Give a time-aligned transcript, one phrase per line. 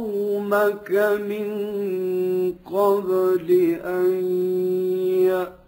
[0.00, 0.90] قومك
[1.28, 1.48] من
[2.66, 3.48] قبل
[3.84, 4.24] أن
[5.28, 5.60] يأتي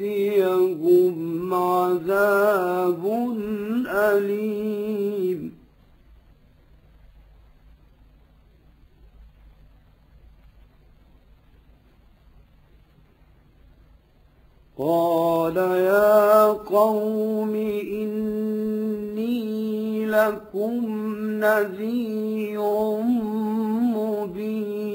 [0.00, 3.04] يأتيهم عذاب
[3.86, 5.54] أليم.
[14.78, 17.54] قال يا قوم
[17.92, 19.44] إني
[20.14, 20.72] لكم
[21.44, 22.62] نذير
[23.96, 24.94] مبين.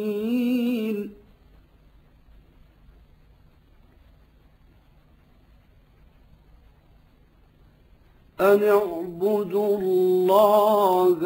[8.41, 11.19] أن اعبدوا الله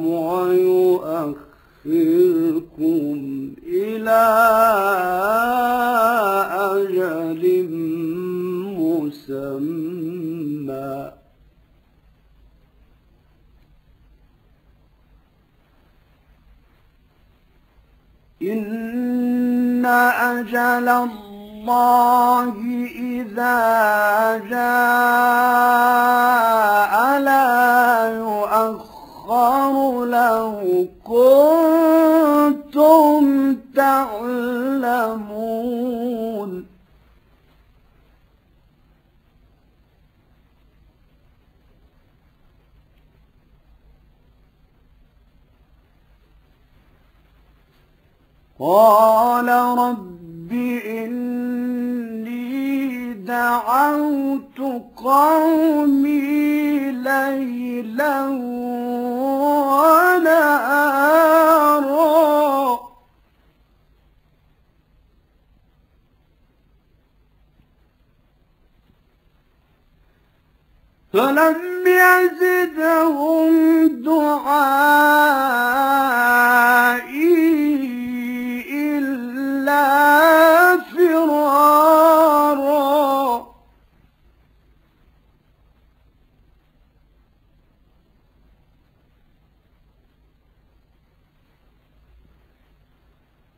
[0.05, 1.49] ويؤخر
[1.85, 4.25] يؤخركم إلى
[6.51, 7.43] أجل
[8.77, 9.51] مسمى.
[18.41, 21.28] إن أجل الله
[22.95, 23.57] إذا
[24.49, 24.69] جاء
[27.19, 29.73] لا يؤخر
[30.05, 32.43] له كنتم
[33.75, 35.09] تعلمون.
[48.59, 49.47] قال
[49.77, 50.18] رب
[55.03, 58.27] قومي ليلا
[60.29, 60.79] ونهارا.
[71.13, 71.57] فلم
[71.87, 73.51] يزدهم
[74.03, 75.29] دعائي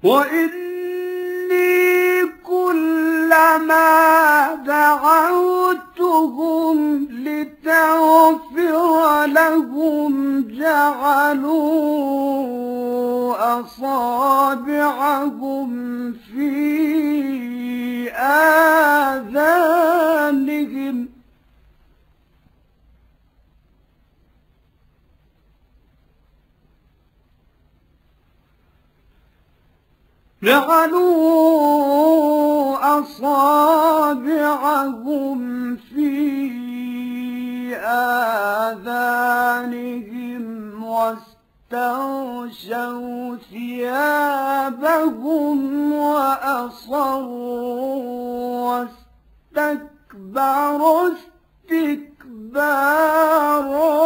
[0.03, 1.91] وإني
[2.44, 3.89] كلما
[4.66, 6.38] دعوتهم
[7.12, 8.81] لتغفر
[9.25, 11.81] لهم جعلوا
[13.59, 14.91] أصابعهم
[16.13, 16.51] في
[18.12, 19.51] آذانهم
[30.44, 31.91] جعلوا
[33.00, 35.40] أصابعهم
[35.75, 39.63] في آذانهم
[40.84, 42.51] واستغشوا
[43.51, 45.60] ثيابهم
[45.94, 47.51] وأصروا
[49.57, 51.10] واستكبروا
[52.51, 54.00] استكبارا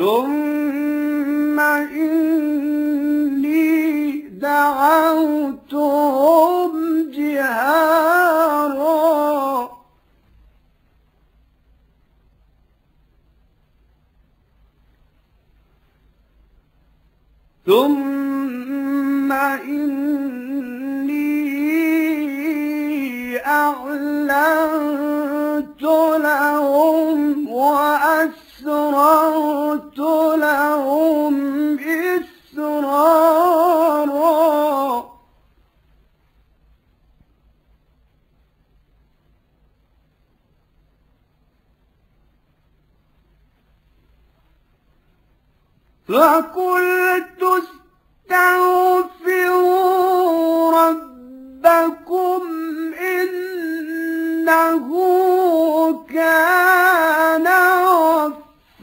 [0.00, 1.60] ثم
[2.00, 3.40] إني
[4.40, 5.90] دعوتهم
[7.10, 8.50] جهارا.
[17.66, 18.09] ثم
[46.08, 47.42] فقلت
[48.30, 49.90] استغفروا
[50.88, 52.42] ربكم
[53.00, 54.90] إنه
[56.08, 57.46] كان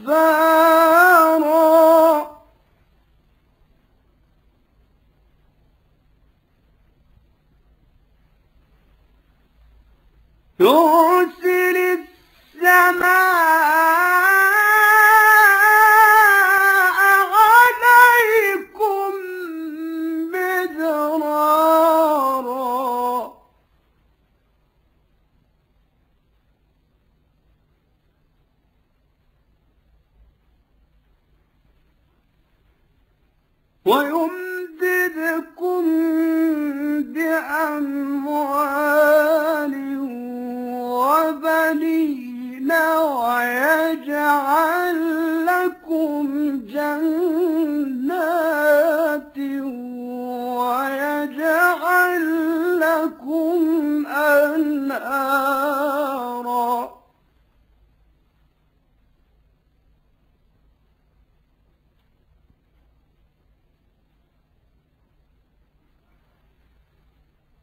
[0.06, 0.68] غفارا.
[10.60, 11.07] يرسل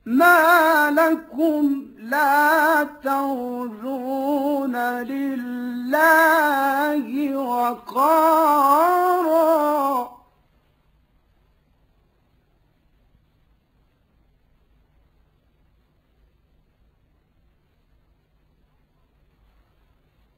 [0.05, 6.15] ما لكم لا ترجون لله
[7.37, 8.55] وقارا.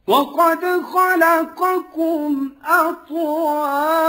[0.07, 4.07] وقد خلقكم أطوارا.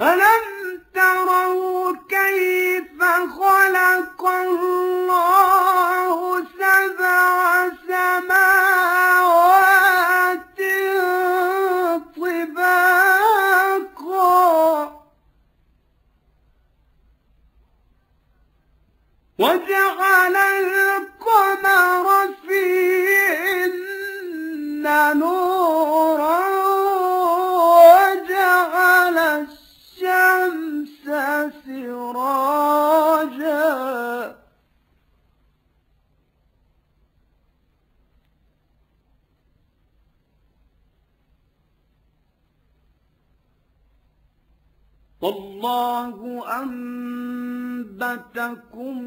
[0.00, 3.02] ألم تروا كيف
[3.38, 6.18] خلق الله
[6.58, 7.57] سبع
[19.38, 22.06] وجعل القمر
[22.46, 23.78] فيهن
[25.18, 26.48] نورا
[27.86, 31.04] وجعل الشمس
[31.66, 32.78] سراجا.
[45.20, 46.18] والله
[48.02, 49.02] أنبتكم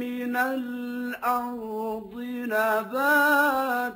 [0.00, 2.14] من الأرض
[2.48, 3.90] نباتا.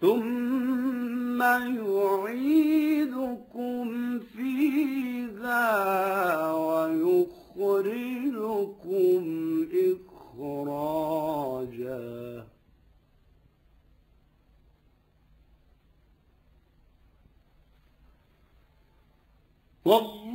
[0.00, 3.08] ثم يعيدكم
[4.18, 6.11] فيها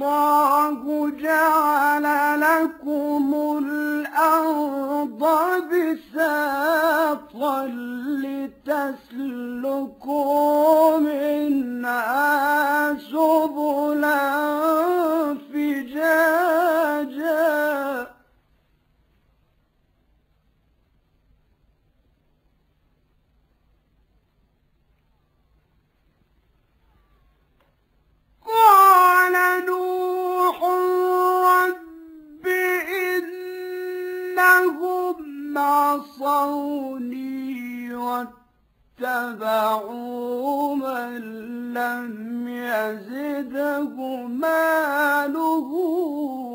[0.02, 2.06] والله جعل
[2.42, 5.22] لكم الأرض
[5.72, 7.58] بساطا
[9.68, 13.27] لتسلكوا منها سبلا
[39.18, 43.96] واتبعوا من لم يزده
[44.28, 45.70] ماله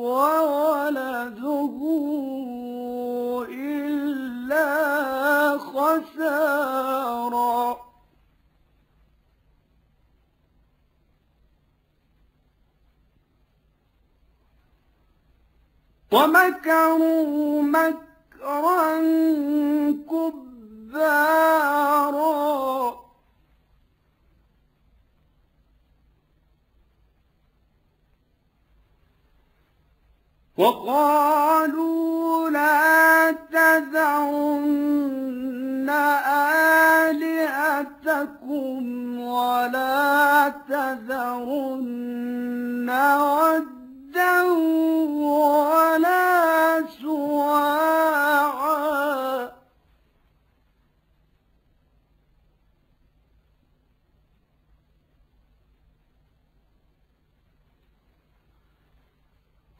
[0.06, 1.76] وولده
[3.50, 4.68] إلا
[5.58, 6.72] خسارا.
[16.12, 19.00] ومكروا مكرا
[30.61, 31.10] وقالوا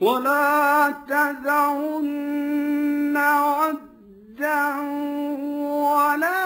[0.02, 2.02] ولا تذرن
[3.16, 4.80] ودا
[5.61, 6.42] ولا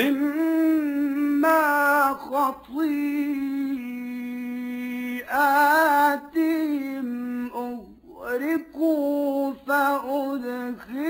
[0.00, 1.60] مما
[5.80, 7.10] خطيئاتهم
[7.54, 11.00] أغرقوا فأدخلوا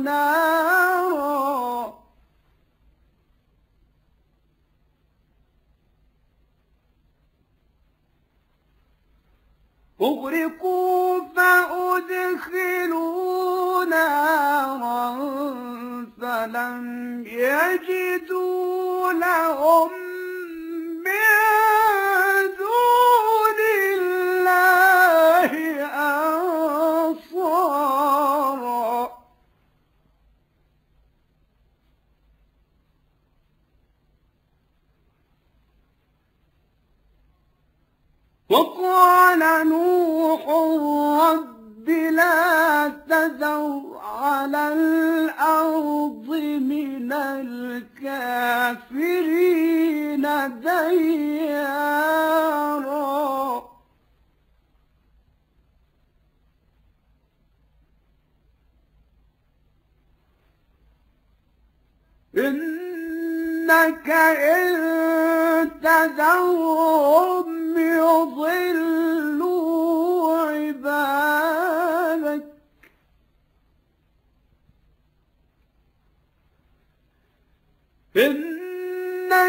[0.00, 1.40] نارا
[10.00, 12.70] أغرقوا فأدخلوا
[13.84, 15.69] نارا
[16.30, 19.90] فلم يجدوا لهم
[21.04, 21.26] من
[22.58, 23.58] دون
[23.94, 25.52] الله
[27.20, 27.90] أنصارا.
[38.48, 40.42] وقال نوح
[41.30, 44.72] رب لا تذر على
[45.80, 46.28] الأرض
[46.60, 48.14] من الكافرين
[50.60, 51.80] ديارا
[62.36, 69.29] إنك إن تذرهم يضلوا.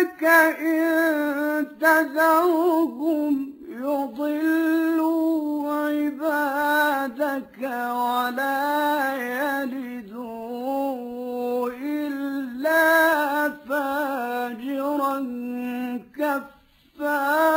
[0.01, 0.24] إنك
[0.60, 5.22] إن تذرهم يضلوا
[5.74, 9.13] عبادك ولا
[9.62, 10.51] يلدوا
[11.70, 15.15] إلا فاجرا
[17.00, 17.51] كفارا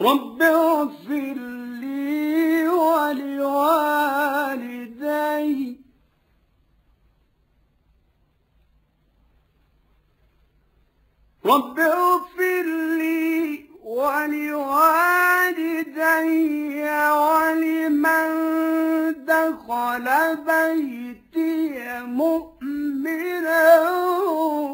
[0.00, 1.36] رب اغفر
[2.68, 3.80] ولوالدي
[11.44, 12.66] رب اغفر
[12.98, 14.80] لي ولوالدي
[17.22, 18.30] ولمن
[19.24, 20.06] دخل
[20.46, 23.64] بيتي مؤمنا